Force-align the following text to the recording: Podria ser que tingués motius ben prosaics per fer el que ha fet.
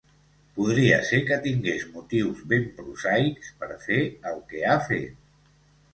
Podria 0.53 0.95
ser 1.09 1.19
que 1.27 1.37
tingués 1.43 1.83
motius 1.99 2.41
ben 2.53 2.65
prosaics 2.79 3.53
per 3.61 3.69
fer 3.87 4.03
el 4.33 4.45
que 4.53 4.65
ha 4.71 4.79
fet. 4.89 5.33